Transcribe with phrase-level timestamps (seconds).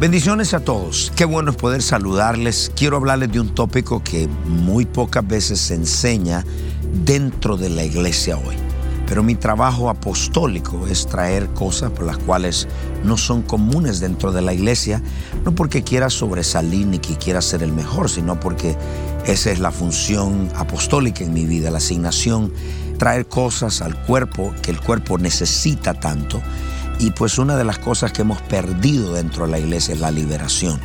[0.00, 1.12] Bendiciones a todos.
[1.16, 2.70] Qué bueno es poder saludarles.
[2.76, 6.44] Quiero hablarles de un tópico que muy pocas veces se enseña
[7.04, 8.54] dentro de la iglesia hoy.
[9.08, 12.68] Pero mi trabajo apostólico es traer cosas por las cuales
[13.02, 15.02] no son comunes dentro de la iglesia,
[15.44, 18.76] no porque quiera sobresalir ni que quiera ser el mejor, sino porque
[19.26, 22.52] esa es la función apostólica en mi vida, la asignación,
[22.98, 26.40] traer cosas al cuerpo que el cuerpo necesita tanto
[26.98, 30.10] y pues una de las cosas que hemos perdido dentro de la iglesia es la
[30.10, 30.80] liberación.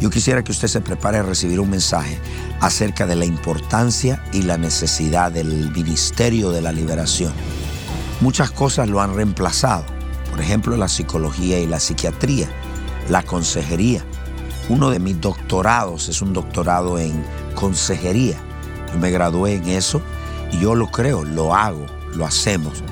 [0.00, 2.18] Yo quisiera que usted se prepare a recibir un mensaje
[2.60, 7.32] acerca de la importancia y la necesidad del ministerio de la liberación.
[8.20, 9.84] Muchas cosas lo han reemplazado,
[10.30, 12.48] por ejemplo la psicología y la psiquiatría,
[13.08, 14.04] la consejería.
[14.68, 17.24] Uno de mis doctorados es un doctorado en
[17.54, 18.36] consejería.
[18.92, 20.00] Yo me gradué en eso
[20.52, 22.82] y yo lo creo, lo hago, lo hacemos.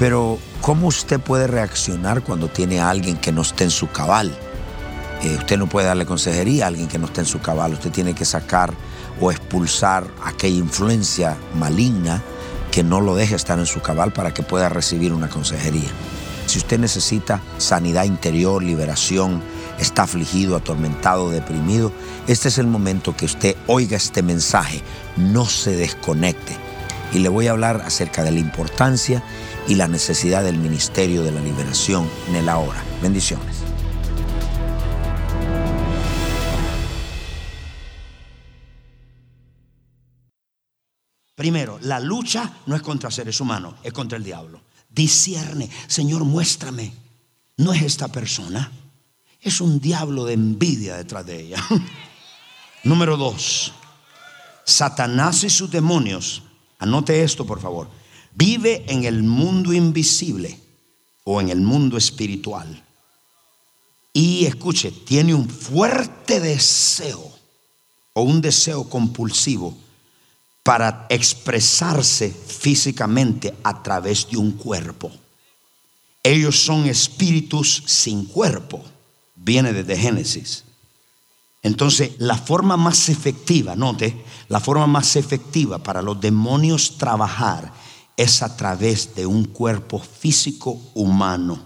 [0.00, 4.34] Pero ¿cómo usted puede reaccionar cuando tiene a alguien que no esté en su cabal?
[5.22, 7.74] Eh, usted no puede darle consejería a alguien que no esté en su cabal.
[7.74, 8.72] Usted tiene que sacar
[9.20, 12.22] o expulsar aquella influencia maligna
[12.72, 15.90] que no lo deje estar en su cabal para que pueda recibir una consejería.
[16.46, 19.42] Si usted necesita sanidad interior, liberación,
[19.78, 21.92] está afligido, atormentado, deprimido,
[22.26, 24.80] este es el momento que usted oiga este mensaje,
[25.18, 26.56] no se desconecte.
[27.12, 29.22] Y le voy a hablar acerca de la importancia
[29.68, 32.82] y la necesidad del ministerio de la liberación en el ahora.
[33.02, 33.56] Bendiciones.
[41.34, 44.60] Primero, la lucha no es contra seres humanos, es contra el diablo.
[44.90, 46.92] Discierne, Señor, muéstrame.
[47.56, 48.70] No es esta persona,
[49.40, 51.64] es un diablo de envidia detrás de ella.
[52.84, 53.72] Número dos,
[54.64, 56.42] Satanás y sus demonios,
[56.78, 57.90] anote esto por favor,
[58.34, 60.58] vive en el mundo invisible
[61.24, 62.84] o en el mundo espiritual.
[64.12, 67.32] Y escuche, tiene un fuerte deseo
[68.12, 69.76] o un deseo compulsivo
[70.62, 75.10] para expresarse físicamente a través de un cuerpo.
[76.22, 78.82] Ellos son espíritus sin cuerpo.
[79.36, 80.64] Viene desde Génesis.
[81.62, 87.72] Entonces, la forma más efectiva, note, la forma más efectiva para los demonios trabajar
[88.20, 91.58] es a través de un cuerpo físico humano.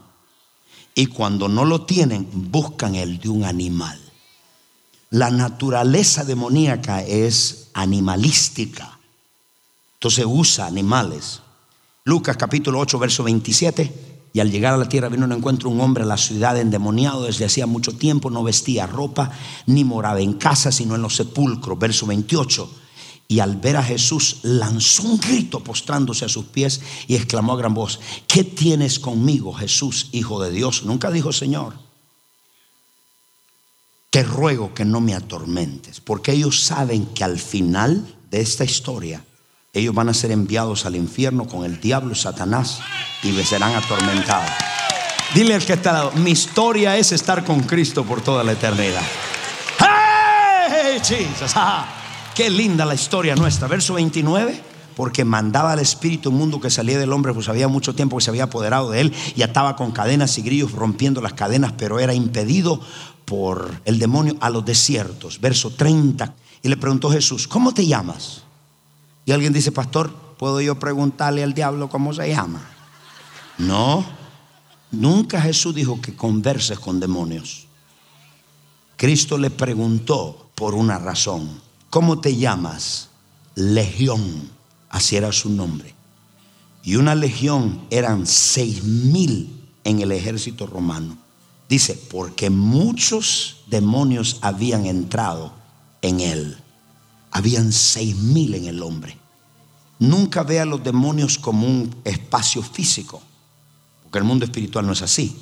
[0.95, 4.01] Y cuando no lo tienen, buscan el de un animal.
[5.11, 9.01] La naturaleza demoníaca es animalística.
[9.95, 11.41] Entonces usa animales.
[12.05, 14.29] Lucas capítulo 8, verso 27.
[14.33, 17.25] Y al llegar a la tierra vino un encuentro un hombre a la ciudad endemoniado
[17.25, 19.33] desde hacía mucho tiempo, no vestía ropa,
[19.67, 21.79] ni moraba en casa, sino en los sepulcros.
[21.81, 22.84] Verso 28
[23.29, 27.57] y al ver a Jesús lanzó un grito postrándose a sus pies y exclamó a
[27.57, 30.85] gran voz, ¿qué tienes conmigo Jesús, Hijo de Dios?
[30.85, 31.75] Nunca dijo Señor,
[34.11, 39.25] te ruego que no me atormentes, porque ellos saben que al final de esta historia
[39.73, 42.79] ellos van a ser enviados al infierno con el diablo y Satanás
[43.25, 44.51] y serán atormentados.
[45.35, 48.53] Dile al que está al lado, mi historia es estar con Cristo por toda la
[48.53, 49.03] eternidad.
[49.81, 51.53] ¡Hey, Jesus!
[52.35, 53.69] Qué linda la historia nuestra.
[53.69, 58.17] Verso 29 porque mandaba al espíritu mundo que salía del hombre, pues había mucho tiempo
[58.17, 61.73] que se había apoderado de él y ataba con cadenas y grillos rompiendo las cadenas,
[61.73, 62.81] pero era impedido
[63.25, 65.41] por el demonio a los desiertos.
[65.41, 66.35] Verso 30.
[66.63, 68.43] Y le preguntó Jesús, ¿cómo te llamas?
[69.27, 72.61] Y alguien dice, pastor, ¿puedo yo preguntarle al diablo cómo se llama?
[73.59, 74.05] No,
[74.91, 77.67] nunca Jesús dijo que converses con demonios.
[78.97, 81.61] Cristo le preguntó por una razón.
[81.95, 83.09] ¿Cómo te llamas?
[83.55, 84.51] Legión,
[84.91, 85.95] así era su nombre.
[86.83, 91.17] Y una legión eran seis mil en el ejército romano.
[91.69, 95.53] Dice, porque muchos demonios habían entrado
[96.03, 96.59] en él.
[97.31, 99.17] Habían seis mil en el hombre.
[100.01, 103.23] Nunca vea a los demonios como un espacio físico,
[104.03, 105.37] porque el mundo espiritual no es así.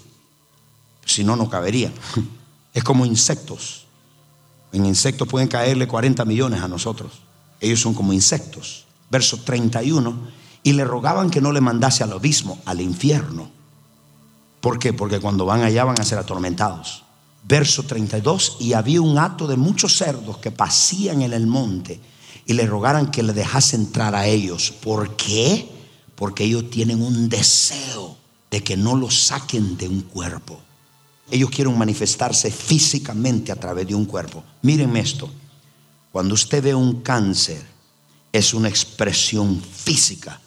[1.07, 1.91] Si no, no cabería.
[2.75, 3.87] Es como insectos.
[4.73, 7.13] En insectos pueden caerle 40 millones a nosotros.
[7.61, 8.87] Ellos son como insectos.
[9.11, 10.43] Verso 31.
[10.63, 13.51] Y le rogaban que no le mandase al abismo, al infierno.
[14.61, 14.93] ¿Por qué?
[14.93, 17.05] Porque cuando van allá van a ser atormentados.
[17.47, 18.57] Verso 32.
[18.61, 22.01] Y había un hato de muchos cerdos que pasían en el monte
[22.47, 24.71] y le rogaran que le dejase entrar a ellos.
[24.71, 25.69] ¿Por qué?
[26.15, 28.17] Porque ellos tienen un deseo
[28.51, 30.61] de que no los saquen de un cuerpo.
[31.32, 34.44] Ellos quieren manifestarse físicamente a través de un cuerpo.
[34.61, 35.31] Mírenme esto.
[36.12, 37.67] Cuando usted ve un cáncer,
[38.31, 40.38] es una expresión física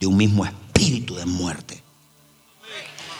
[0.00, 1.80] de un mismo espíritu de muerte.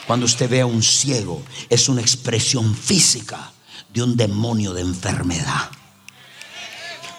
[0.05, 3.53] Cuando usted ve a un ciego, es una expresión física
[3.93, 5.71] de un demonio de enfermedad.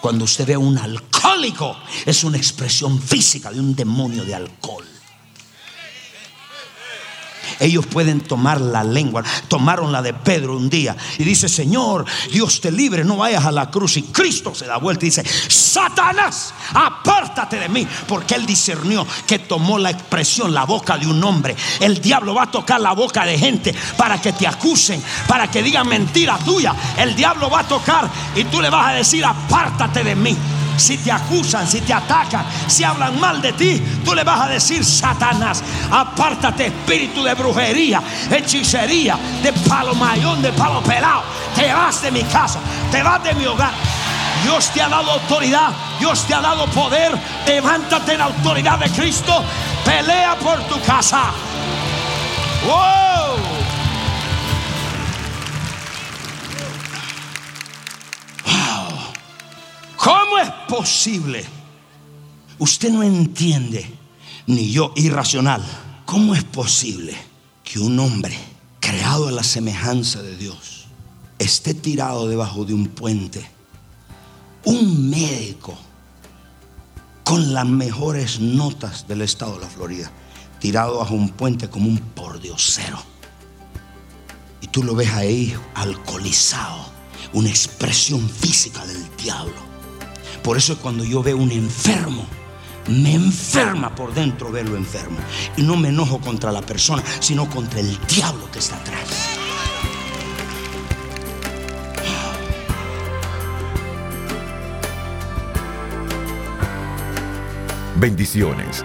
[0.03, 4.85] Cuando usted ve a un alcohólico, es una expresión física de un demonio de alcohol.
[7.61, 9.23] Ellos pueden tomar la lengua.
[9.49, 13.53] Tomaron la de Pedro un día y dice, Señor, Dios te libre, no vayas a
[13.53, 13.97] la cruz.
[13.97, 17.87] Y Cristo se da vuelta y dice, Satanás, apártate de mí.
[18.07, 21.57] Porque él discernió que tomó la expresión, la boca de un hombre.
[21.81, 25.63] El diablo va a tocar la boca de gente para que te acusen, para que
[25.63, 26.75] digan mentira tuya.
[26.97, 30.37] El diablo va a tocar y tú le vas a decir, apártate de mí
[30.77, 34.49] si te acusan, si te atacan, si hablan mal de ti, tú le vas a
[34.49, 41.23] decir, Satanás, apártate espíritu de brujería, hechicería, de palo mayón, de palo pelado.
[41.55, 42.59] Te vas de mi casa,
[42.91, 43.73] te vas de mi hogar.
[44.43, 47.19] Dios te ha dado autoridad, Dios te ha dado poder.
[47.47, 49.43] Levántate en la autoridad de Cristo,
[49.85, 51.31] pelea por tu casa.
[52.67, 53.24] ¡Wow!
[60.05, 61.43] ¿Cómo es posible?
[62.59, 63.91] Usted no entiende,
[64.47, 65.65] ni yo irracional,
[66.05, 67.17] ¿cómo es posible
[67.65, 68.37] que un hombre
[68.81, 70.89] creado a la semejanza de Dios
[71.39, 73.51] esté tirado debajo de un puente?
[74.67, 75.75] Un médico
[77.23, 80.13] con las mejores notas del estado de la Florida,
[80.61, 82.99] tirado bajo un puente como un pordiosero.
[84.61, 86.85] Y tú lo ves ahí alcoholizado,
[87.33, 89.74] una expresión física del diablo.
[90.45, 92.27] Por eso cuando yo veo un enfermo,
[92.87, 95.17] me enferma por dentro verlo enfermo.
[95.57, 99.09] Y no me enojo contra la persona, sino contra el diablo que está atrás.
[107.97, 108.85] Bendiciones.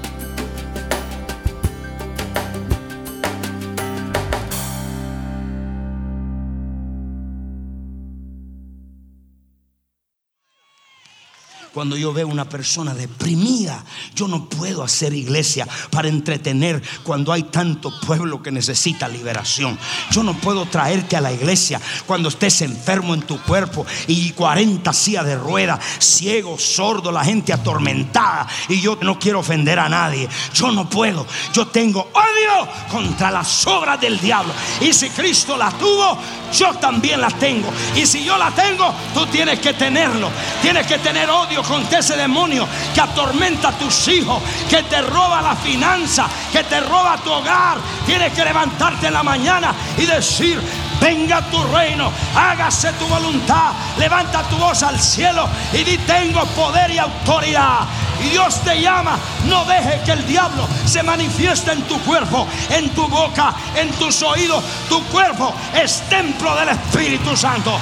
[11.73, 13.81] Cuando yo veo una persona deprimida,
[14.13, 19.79] yo no puedo hacer iglesia para entretener cuando hay tanto pueblo que necesita liberación.
[20.11, 24.91] Yo no puedo traerte a la iglesia cuando estés enfermo en tu cuerpo y 40
[24.91, 30.27] sillas de rueda, ciego, sordo, la gente atormentada y yo no quiero ofender a nadie.
[30.53, 31.25] Yo no puedo.
[31.53, 34.53] Yo tengo odio contra las obras del diablo.
[34.81, 36.17] Y si Cristo la tuvo,
[36.53, 37.71] yo también la tengo.
[37.95, 40.29] Y si yo la tengo, tú tienes que tenerlo.
[40.61, 45.41] Tienes que tener odio contra ese demonio que atormenta a tus hijos, que te roba
[45.41, 47.77] la finanza, que te roba tu hogar.
[48.05, 50.61] Tienes que levantarte en la mañana y decir,
[50.99, 56.91] venga tu reino, hágase tu voluntad, levanta tu voz al cielo y di tengo poder
[56.91, 57.87] y autoridad.
[58.23, 62.89] Y Dios te llama, no deje que el diablo se manifieste en tu cuerpo, en
[62.91, 64.63] tu boca, en tus oídos.
[64.87, 67.79] Tu cuerpo es templo del Espíritu Santo.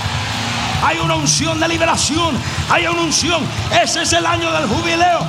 [0.84, 2.36] Hay una unción de liberación,
[2.70, 3.42] hay una unción.
[3.82, 5.20] Ese es el año del jubileo.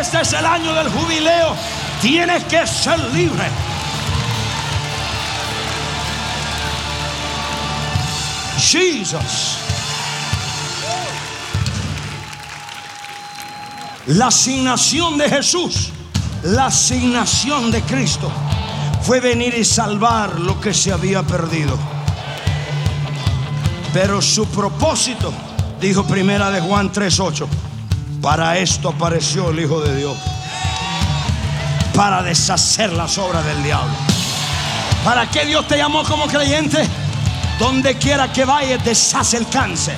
[0.00, 1.56] Este es el año del jubileo.
[2.00, 3.44] Tienes que ser libre.
[8.58, 9.58] Jesus.
[14.06, 15.90] La asignación de Jesús,
[16.42, 18.32] la asignación de Cristo
[19.02, 21.91] fue venir y salvar lo que se había perdido.
[23.92, 25.32] Pero su propósito
[25.82, 27.48] Dijo primera de Juan 3:8.
[28.22, 30.16] Para esto apareció el Hijo de Dios.
[31.92, 33.92] Para deshacer las obras del diablo.
[35.04, 36.88] ¿Para qué Dios te llamó como creyente?
[37.58, 39.96] Donde quiera que vayas, deshace el cáncer.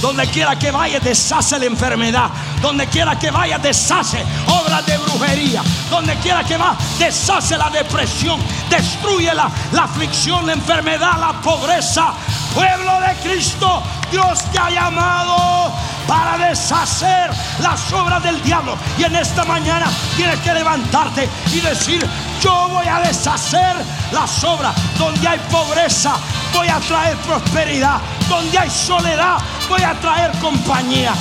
[0.00, 2.30] Donde quiera que vayas, deshace la enfermedad.
[2.62, 5.62] Donde quiera que vayas, deshace obras de brujería.
[5.90, 8.40] Donde quiera que va, deshace la depresión.
[8.70, 12.14] Destruye la, la aflicción, la enfermedad, la pobreza.
[12.58, 15.72] Pueblo de Cristo, Dios te ha llamado
[16.08, 18.76] para deshacer las obras del diablo.
[18.98, 19.86] Y en esta mañana
[20.16, 22.04] tienes que levantarte y decir,
[22.42, 23.76] yo voy a deshacer
[24.10, 26.16] las obras donde hay pobreza.
[26.52, 28.00] Voy a traer prosperidad.
[28.28, 29.38] Donde hay soledad,
[29.68, 31.12] voy a traer compañía.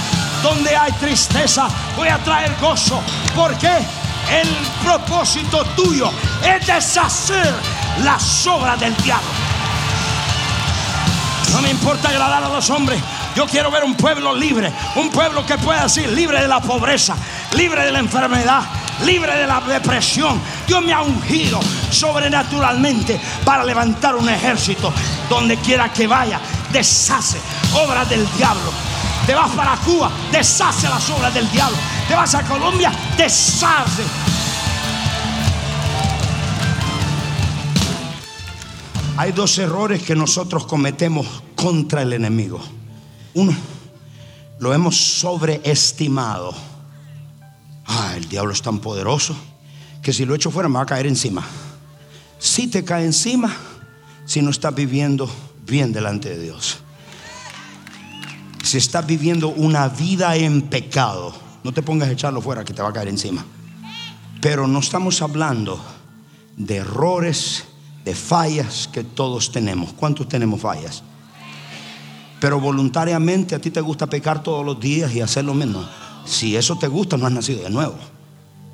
[0.41, 2.99] Donde hay tristeza, voy a traer gozo.
[3.35, 3.77] Porque
[4.31, 4.47] el
[4.83, 6.11] propósito tuyo
[6.43, 7.53] es deshacer
[8.03, 9.46] las obras del diablo.
[11.53, 13.01] No me importa agradar a los hombres.
[13.35, 14.71] Yo quiero ver un pueblo libre.
[14.95, 17.15] Un pueblo que pueda decir libre de la pobreza,
[17.53, 18.61] libre de la enfermedad,
[19.05, 20.41] libre de la depresión.
[20.67, 21.59] Dios me ha ungido
[21.91, 24.93] sobrenaturalmente para levantar un ejército.
[25.29, 26.39] Donde quiera que vaya,
[26.71, 27.39] deshace
[27.73, 28.71] obras del diablo.
[29.25, 31.77] Te vas para Cuba, deshace las obras del diablo.
[32.07, 34.03] Te vas a Colombia, deshace.
[39.17, 42.61] Hay dos errores que nosotros cometemos contra el enemigo.
[43.33, 43.51] Uno,
[44.59, 46.53] lo hemos sobreestimado.
[47.87, 49.35] Ah, el diablo es tan poderoso
[50.03, 51.43] que si lo echo fuera me va a caer encima.
[52.37, 53.55] Si te cae encima,
[54.25, 55.27] si no estás viviendo
[55.65, 56.77] bien delante de Dios.
[58.63, 61.33] Si estás viviendo una vida en pecado,
[61.63, 63.43] no te pongas a echarlo fuera que te va a caer encima.
[64.41, 65.83] Pero no estamos hablando
[66.55, 67.63] de errores,
[68.07, 69.91] de fallas que todos tenemos.
[69.91, 71.03] ¿Cuántos tenemos fallas?
[72.39, 75.85] Pero voluntariamente a ti te gusta pecar todos los días y hacer lo mismo.
[76.23, 77.97] Si eso te gusta, no has nacido de nuevo.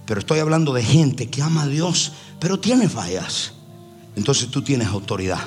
[0.06, 3.54] Pero estoy hablando de gente que ama a Dios, pero tiene fallas.
[4.16, 5.40] Entonces tú tienes autoridad.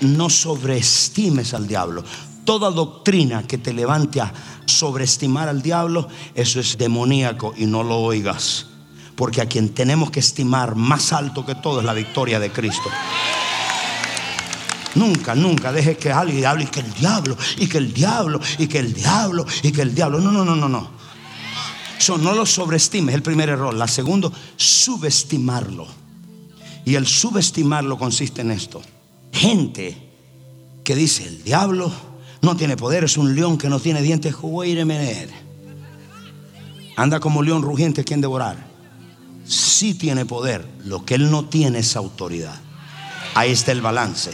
[0.00, 2.02] No sobreestimes al diablo.
[2.44, 4.34] Toda doctrina que te levante a
[4.64, 8.66] sobreestimar al diablo, eso es demoníaco y no lo oigas.
[9.16, 12.90] Porque a quien tenemos que estimar más alto que todo es la victoria de Cristo.
[14.94, 18.66] Nunca, nunca deje que alguien hable y que el diablo, y que el diablo, y
[18.66, 20.20] que el diablo, y que el diablo.
[20.20, 20.90] No, no, no, no, no.
[21.98, 23.74] Eso no lo sobreestimes, el primer error.
[23.74, 25.86] La segundo, subestimarlo.
[26.84, 28.82] Y el subestimarlo consiste en esto.
[29.32, 29.96] Gente
[30.84, 31.90] que dice, el diablo
[32.42, 34.34] no tiene poder, es un león que no tiene dientes.
[36.96, 38.75] Anda como león rugiente, quien devorar.
[39.46, 42.60] Sí tiene poder, lo que él no tiene es autoridad.
[43.34, 44.32] Ahí está el balance.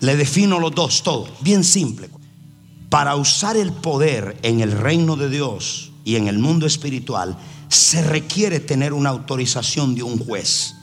[0.00, 2.10] Le defino los dos, todo, bien simple.
[2.88, 7.36] Para usar el poder en el reino de Dios y en el mundo espiritual,
[7.68, 10.74] se requiere tener una autorización de un juez.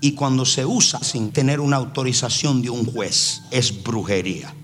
[0.00, 4.54] Y cuando se usa sin tener una autorización de un juez, es brujería.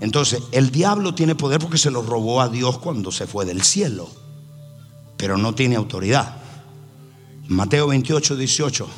[0.00, 3.62] Entonces, el diablo tiene poder porque se lo robó a Dios cuando se fue del
[3.62, 4.10] cielo,
[5.16, 6.39] pero no tiene autoridad.
[7.50, 8.88] Mateo 28, 18,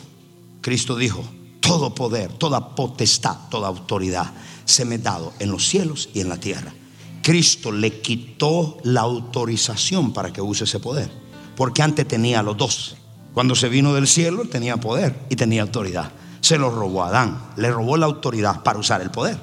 [0.61, 1.25] Cristo dijo,
[1.61, 4.31] todo poder, toda potestad, toda autoridad
[4.67, 6.75] se me ha dado en los cielos y en la tierra.
[7.23, 11.11] Cristo le quitó la autorización para que use ese poder,
[11.57, 12.97] porque antes tenía los dos.
[13.33, 16.13] Cuando se vino del cielo tenía poder y tenía autoridad.
[16.43, 19.39] Se lo robó a Adán, le robó la autoridad para usar el poder.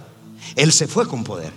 [0.56, 1.52] Él se fue con poder.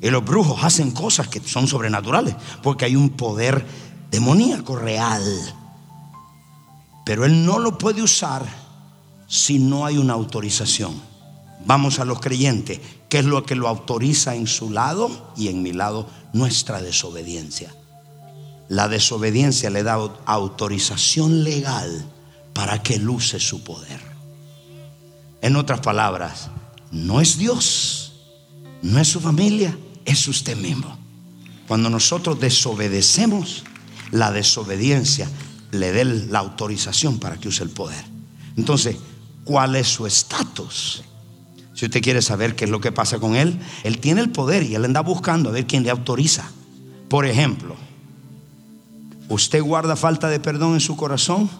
[0.00, 3.66] Y los brujos hacen cosas que son sobrenaturales, porque hay un poder
[4.12, 5.24] demoníaco real.
[7.04, 8.44] Pero él no lo puede usar
[9.26, 11.00] si no hay una autorización.
[11.64, 15.62] Vamos a los creyentes, ¿qué es lo que lo autoriza en su lado y en
[15.62, 16.08] mi lado?
[16.32, 17.74] Nuestra desobediencia.
[18.68, 19.94] La desobediencia le da
[20.24, 22.04] autorización legal
[22.52, 24.00] para que luce su poder.
[25.40, 26.50] En otras palabras,
[26.90, 28.12] no es Dios,
[28.82, 30.98] no es su familia, es usted mismo.
[31.68, 33.64] Cuando nosotros desobedecemos,
[34.10, 35.28] la desobediencia
[35.72, 38.04] le dé la autorización para que use el poder.
[38.56, 38.96] Entonces,
[39.44, 41.02] cuál es su estatus.
[41.74, 44.62] Si usted quiere saber qué es lo que pasa con él, él tiene el poder
[44.62, 46.44] y él anda buscando a ver quién le autoriza.
[47.08, 47.74] Por ejemplo,
[49.28, 51.50] usted guarda falta de perdón en su corazón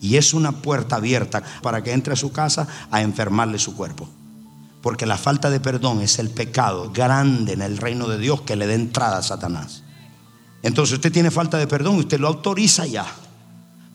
[0.00, 4.08] y es una puerta abierta para que entre a su casa a enfermarle su cuerpo.
[4.82, 8.56] Porque la falta de perdón es el pecado grande en el reino de Dios que
[8.56, 9.82] le da entrada a Satanás.
[10.62, 13.06] Entonces usted tiene falta de perdón, usted lo autoriza ya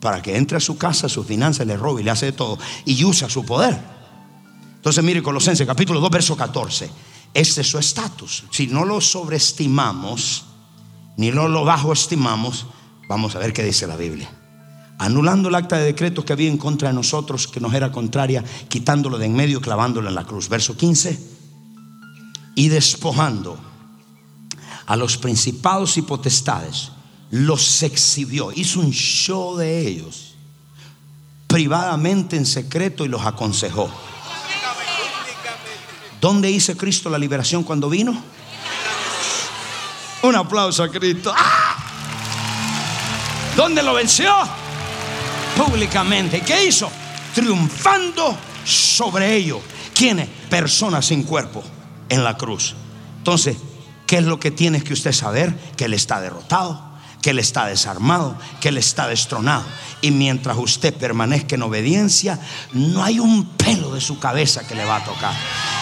[0.00, 2.58] para que entre a su casa, sus finanzas, le robe y le hace de todo
[2.84, 3.78] y usa su poder.
[4.76, 6.90] Entonces mire Colosenses capítulo 2, verso 14.
[7.34, 8.44] Este es su estatus.
[8.50, 10.44] Si no lo sobreestimamos,
[11.16, 12.66] ni no lo bajo estimamos,
[13.08, 14.30] vamos a ver qué dice la Biblia.
[14.98, 18.42] Anulando el acta de decreto que había en contra de nosotros, que nos era contraria,
[18.68, 20.48] quitándolo de en medio, clavándolo en la cruz.
[20.48, 21.18] Verso 15.
[22.56, 23.58] Y despojando
[24.86, 26.90] a los principados y potestades,
[27.30, 30.34] los exhibió, hizo un show de ellos,
[31.46, 33.90] privadamente en secreto y los aconsejó.
[36.20, 38.20] ¿Dónde hizo Cristo la liberación cuando vino?
[40.22, 41.32] Un aplauso a Cristo.
[41.36, 41.76] ¡Ah!
[43.54, 44.34] ¿Dónde lo venció?
[45.56, 46.40] Públicamente.
[46.40, 46.90] ¿Qué hizo?
[47.34, 49.60] Triunfando sobre ellos.
[49.94, 50.28] ¿Quiénes?
[50.50, 51.62] Personas sin cuerpo
[52.08, 52.74] en la cruz.
[53.18, 53.56] Entonces,
[54.06, 55.54] ¿qué es lo que tiene que usted saber?
[55.76, 56.87] Que Él está derrotado
[57.28, 59.62] que Él está desarmado, que Él está destronado.
[60.00, 62.38] Y mientras usted permanezca en obediencia,
[62.72, 65.34] no hay un pelo de su cabeza que le va a tocar.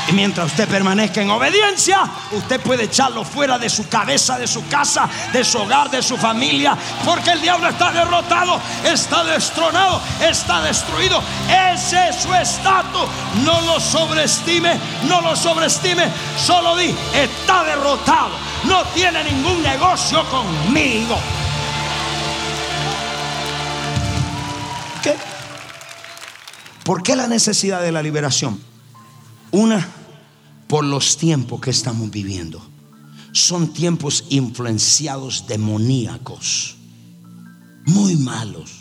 [0.08, 4.66] Y mientras usted permanezca en obediencia, usted puede echarlo fuera de su cabeza, de su
[4.66, 10.62] casa, de su hogar, de su familia, porque el diablo está derrotado, está destronado, está
[10.62, 11.22] destruido.
[11.72, 12.85] Ese es su estatus.
[13.44, 16.10] No lo sobreestime, no lo sobreestime.
[16.36, 18.30] Solo di, está derrotado.
[18.64, 21.16] No tiene ningún negocio conmigo.
[25.02, 25.14] ¿Qué?
[26.84, 28.60] ¿Por qué la necesidad de la liberación?
[29.50, 29.86] Una,
[30.66, 32.64] por los tiempos que estamos viviendo.
[33.32, 36.76] Son tiempos influenciados demoníacos,
[37.84, 38.72] muy malos.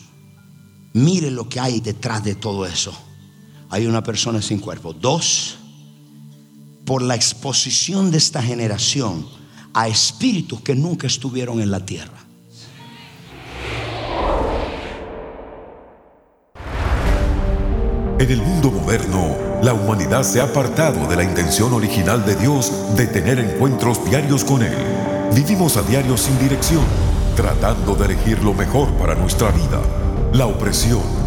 [0.93, 3.04] Mire lo que hay detrás de todo eso.
[3.75, 4.93] Hay una persona sin cuerpo.
[4.93, 5.57] Dos,
[6.85, 9.27] por la exposición de esta generación
[9.73, 12.17] a espíritus que nunca estuvieron en la tierra.
[18.17, 22.71] En el mundo moderno, la humanidad se ha apartado de la intención original de Dios
[22.95, 24.77] de tener encuentros diarios con Él.
[25.35, 26.85] Vivimos a diario sin dirección,
[27.35, 29.81] tratando de elegir lo mejor para nuestra vida.
[30.31, 31.24] La opresión,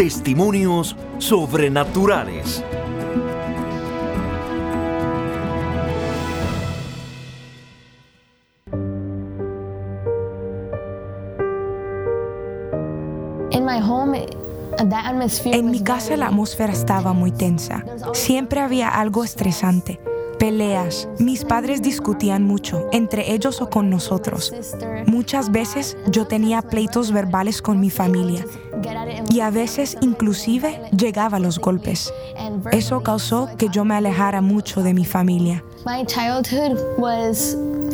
[0.00, 2.64] Testimonios sobrenaturales.
[15.44, 17.84] En mi casa la atmósfera estaba muy tensa.
[18.14, 20.00] Siempre había algo estresante.
[20.38, 21.10] Peleas.
[21.18, 24.54] Mis padres discutían mucho, entre ellos o con nosotros.
[25.06, 28.46] Muchas veces yo tenía pleitos verbales con mi familia
[29.30, 32.12] y a veces inclusive llegaba a los golpes.
[32.72, 35.64] Eso causó que yo me alejara mucho de mi familia.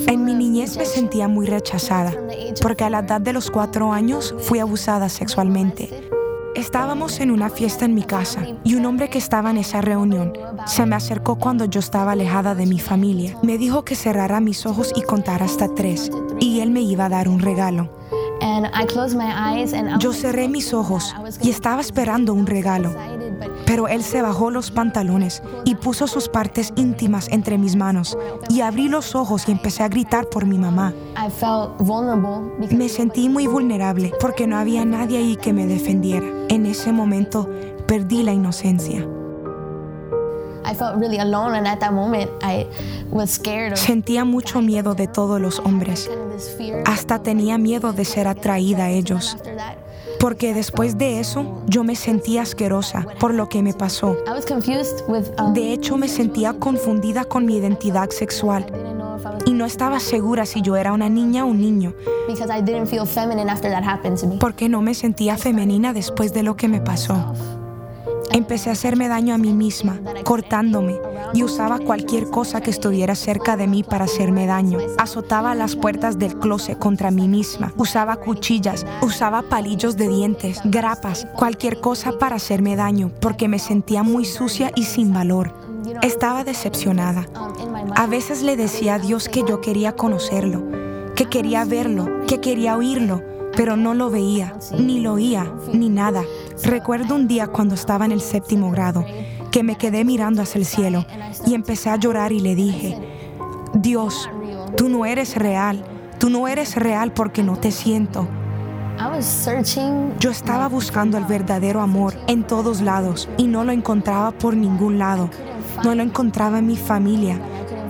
[0.07, 2.13] En mi niñez me sentía muy rechazada
[2.63, 6.11] porque a la edad de los cuatro años fui abusada sexualmente.
[6.55, 10.33] Estábamos en una fiesta en mi casa y un hombre que estaba en esa reunión
[10.67, 13.37] se me acercó cuando yo estaba alejada de mi familia.
[13.43, 17.09] Me dijo que cerrara mis ojos y contara hasta tres y él me iba a
[17.11, 17.91] dar un regalo.
[19.99, 22.95] Yo cerré mis ojos y estaba esperando un regalo,
[23.67, 28.17] pero él se bajó los pantalones y puso sus partes íntimas entre mis manos
[28.49, 30.93] y abrí los ojos y empecé a gritar por mi mamá.
[32.71, 36.27] Me sentí muy vulnerable porque no había nadie ahí que me defendiera.
[36.49, 37.49] En ese momento
[37.87, 39.07] perdí la inocencia.
[43.77, 46.11] Sentía mucho miedo de todos los hombres.
[46.85, 49.37] Hasta tenía miedo de ser atraída a ellos.
[50.19, 54.17] Porque después de eso yo me sentía asquerosa por lo que me pasó.
[55.39, 58.67] Um, de hecho me sentía confundida con mi identidad sexual
[59.45, 61.95] y no estaba segura si yo era una niña o un niño.
[64.39, 67.35] Porque no me sentía femenina después de lo que me pasó.
[68.33, 70.99] Empecé a hacerme daño a mí misma, cortándome,
[71.33, 74.79] y usaba cualquier cosa que estuviera cerca de mí para hacerme daño.
[74.99, 81.27] Azotaba las puertas del closet contra mí misma, usaba cuchillas, usaba palillos de dientes, grapas,
[81.37, 85.55] cualquier cosa para hacerme daño, porque me sentía muy sucia y sin valor.
[86.03, 87.27] Estaba decepcionada.
[87.95, 90.65] A veces le decía a Dios que yo quería conocerlo,
[91.15, 93.23] que quería verlo, que quería oírlo,
[93.57, 96.23] pero no lo veía, ni lo oía, ni nada.
[96.63, 99.05] Recuerdo un día cuando estaba en el séptimo grado,
[99.51, 101.07] que me quedé mirando hacia el cielo
[101.47, 102.99] y empecé a llorar y le dije,
[103.75, 104.29] Dios,
[104.77, 105.85] tú no eres real,
[106.19, 108.29] tú no eres real porque no te siento.
[110.19, 114.99] Yo estaba buscando el verdadero amor en todos lados y no lo encontraba por ningún
[114.99, 115.29] lado.
[115.85, 117.39] No lo encontraba en mi familia,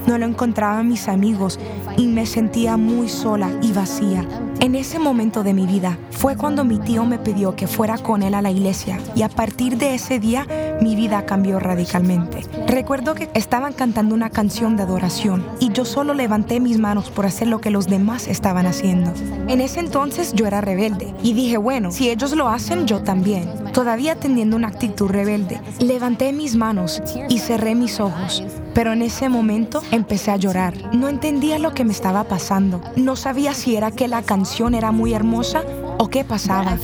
[0.07, 1.59] no lo encontraba en mis amigos
[1.97, 4.25] y me sentía muy sola y vacía.
[4.61, 8.23] En ese momento de mi vida fue cuando mi tío me pidió que fuera con
[8.23, 10.47] él a la iglesia y a partir de ese día
[10.81, 12.43] mi vida cambió radicalmente.
[12.67, 17.27] Recuerdo que estaban cantando una canción de adoración y yo solo levanté mis manos por
[17.27, 19.13] hacer lo que los demás estaban haciendo.
[19.47, 23.49] En ese entonces yo era rebelde y dije, bueno, si ellos lo hacen, yo también.
[23.73, 28.43] Todavía teniendo una actitud rebelde, levanté mis manos y cerré mis ojos.
[28.77, 30.75] Pero en ese momento empecé a llorar.
[30.95, 32.83] No entendía lo que me estaba pasando.
[32.95, 35.65] No sabía si era que la canción era muy hermosa
[35.97, 36.77] o qué pasaba.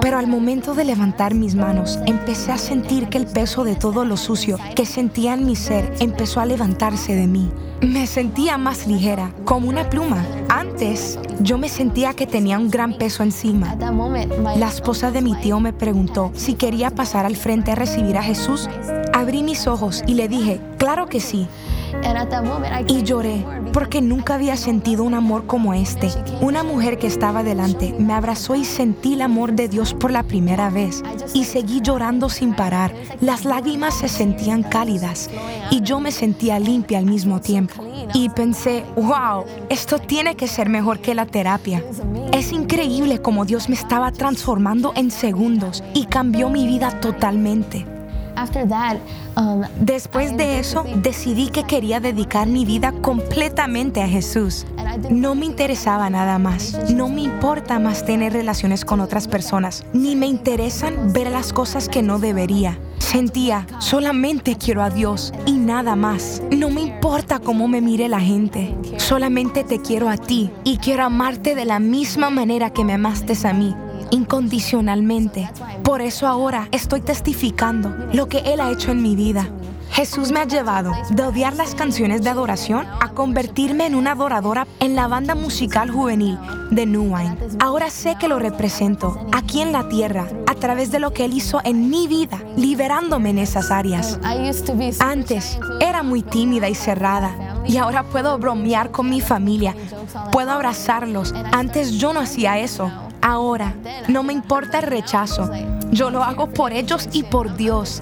[0.00, 4.04] Pero al momento de levantar mis manos, empecé a sentir que el peso de todo
[4.04, 7.52] lo sucio que sentía en mi ser empezó a levantarse de mí.
[7.82, 10.26] Me sentía más ligera, como una pluma.
[10.48, 13.76] Antes, yo me sentía que tenía un gran peso encima.
[14.56, 18.24] La esposa de mi tío me preguntó si quería pasar al frente a recibir a
[18.24, 18.68] Jesús
[19.28, 21.46] Abrí mis ojos y le dije, claro que sí.
[22.86, 26.08] Y lloré porque nunca había sentido un amor como este.
[26.40, 30.22] Una mujer que estaba delante me abrazó y sentí el amor de Dios por la
[30.22, 31.02] primera vez.
[31.34, 32.94] Y seguí llorando sin parar.
[33.20, 35.28] Las lágrimas se sentían cálidas
[35.70, 37.84] y yo me sentía limpia al mismo tiempo.
[38.14, 41.84] Y pensé, wow, esto tiene que ser mejor que la terapia.
[42.32, 47.97] Es increíble cómo Dios me estaba transformando en segundos y cambió mi vida totalmente.
[49.36, 54.66] Um, Después de eso, decidí que quería dedicar mi vida completamente a Jesús.
[55.10, 56.78] No me interesaba nada más.
[56.90, 59.84] No me importa más tener relaciones con otras personas.
[59.92, 62.78] Ni me interesan ver las cosas que no debería.
[62.98, 66.42] Sentía, solamente quiero a Dios y nada más.
[66.50, 68.76] No me importa cómo me mire la gente.
[68.98, 73.34] Solamente te quiero a ti y quiero amarte de la misma manera que me amaste
[73.46, 73.74] a mí
[74.10, 75.50] incondicionalmente.
[75.82, 79.48] Por eso ahora estoy testificando lo que Él ha hecho en mi vida.
[79.90, 84.66] Jesús me ha llevado de odiar las canciones de adoración a convertirme en una adoradora
[84.80, 86.38] en la banda musical juvenil
[86.70, 87.36] de New Wine.
[87.58, 91.32] Ahora sé que lo represento aquí en la tierra a través de lo que Él
[91.32, 94.20] hizo en mi vida, liberándome en esas áreas.
[95.00, 99.74] Antes era muy tímida y cerrada y ahora puedo bromear con mi familia,
[100.32, 101.34] puedo abrazarlos.
[101.52, 102.90] Antes yo no hacía eso.
[103.28, 103.74] Ahora,
[104.08, 105.50] no me importa el rechazo.
[105.90, 108.00] Yo lo hago por ellos y por Dios.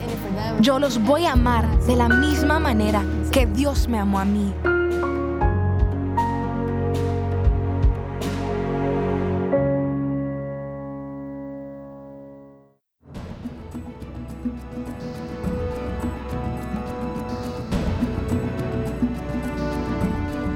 [0.61, 4.55] Yo los voy a amar de la misma manera que Dios me amó a mí.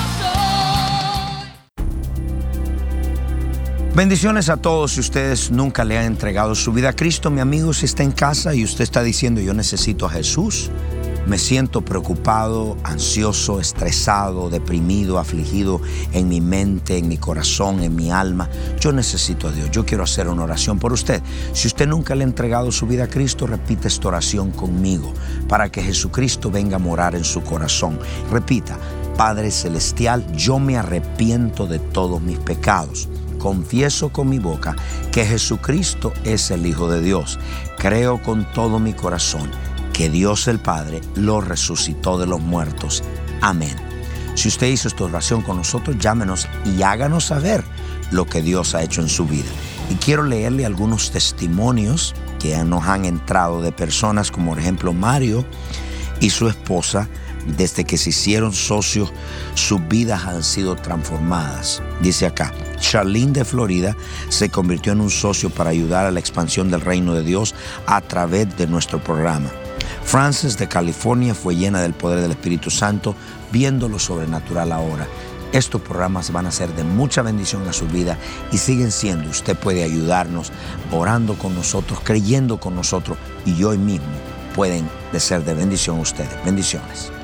[3.97, 7.31] Bendiciones a todos si ustedes nunca le han entregado su vida a Cristo.
[7.31, 10.71] Mi amigo, si está en casa y usted está diciendo yo necesito a Jesús,
[11.27, 15.81] Me siento preocupado, ansioso, estresado, deprimido, afligido
[16.13, 18.49] en mi mente, en mi corazón, en mi alma.
[18.79, 19.71] Yo necesito a Dios.
[19.73, 21.21] Yo quiero hacer una oración por usted.
[21.53, 25.13] Si usted nunca le ha entregado su vida a Cristo, repita esta oración conmigo
[25.49, 27.99] para que Jesucristo venga a morar en su corazón.
[28.31, 28.79] Repita,
[29.17, 34.77] Padre Celestial, yo me arrepiento de todos mis pecados confieso con mi boca
[35.13, 37.39] que Jesucristo es el Hijo de Dios.
[37.79, 39.51] Creo con todo mi corazón
[39.93, 43.03] que Dios el Padre lo resucitó de los muertos.
[43.41, 43.77] Amén.
[44.35, 47.65] Si usted hizo esta oración con nosotros, llámenos y háganos saber
[48.11, 49.49] lo que Dios ha hecho en su vida.
[49.91, 55.45] Y quiero leerle algunos testimonios que nos han entrado de personas como por ejemplo Mario
[56.21, 57.09] y su esposa.
[57.47, 59.13] Desde que se hicieron socios,
[59.55, 61.83] sus vidas han sido transformadas.
[62.01, 63.97] Dice acá, Charlene de Florida
[64.29, 67.55] se convirtió en un socio para ayudar a la expansión del reino de Dios
[67.87, 69.51] a través de nuestro programa.
[70.05, 73.15] Frances de California fue llena del poder del Espíritu Santo,
[73.53, 75.07] viendo lo sobrenatural ahora.
[75.53, 78.19] Estos programas van a ser de mucha bendición a su vida
[78.53, 79.31] y siguen siendo.
[79.31, 80.53] Usted puede ayudarnos
[80.91, 84.07] orando con nosotros, creyendo con nosotros y hoy mismo
[84.55, 86.45] pueden ser de bendición ustedes.
[86.45, 87.16] Bendiciones.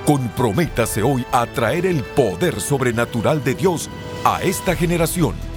[0.05, 3.89] Comprométase hoy a traer el poder sobrenatural de Dios
[4.23, 5.56] a esta generación.